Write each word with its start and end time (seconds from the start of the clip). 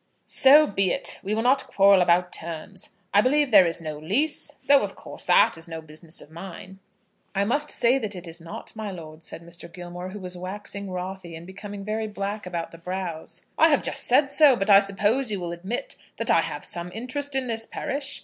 "So 0.25 0.65
be 0.65 0.91
it. 0.91 1.19
We 1.21 1.35
will 1.35 1.43
not 1.43 1.67
quarrel 1.67 2.01
about 2.01 2.33
terms. 2.33 2.89
I 3.13 3.21
believe 3.21 3.51
there 3.51 3.67
is 3.67 3.79
no 3.79 3.99
lease? 3.99 4.51
though, 4.67 4.81
of 4.81 4.95
course, 4.95 5.23
that 5.25 5.59
is 5.59 5.67
no 5.67 5.79
business 5.79 6.21
of 6.21 6.31
mine." 6.31 6.79
"I 7.35 7.45
must 7.45 7.69
say 7.69 7.99
that 7.99 8.15
it 8.15 8.27
is 8.27 8.41
not, 8.41 8.75
my 8.75 8.89
lord," 8.89 9.21
said 9.21 9.43
Mr. 9.43 9.71
Gilmore, 9.71 10.09
who 10.09 10.19
was 10.19 10.35
waxing 10.35 10.89
wrothy 10.89 11.35
and 11.37 11.45
becoming 11.45 11.85
very 11.85 12.07
black 12.07 12.47
about 12.47 12.71
the 12.71 12.79
brows. 12.79 13.45
"I 13.59 13.69
have 13.69 13.83
just 13.83 14.05
said 14.05 14.31
so; 14.31 14.55
but 14.55 14.71
I 14.71 14.79
suppose 14.79 15.31
you 15.31 15.39
will 15.39 15.51
admit 15.51 15.95
that 16.17 16.31
I 16.31 16.41
have 16.41 16.65
some 16.65 16.91
interest 16.93 17.35
in 17.35 17.45
this 17.45 17.67
parish? 17.67 18.19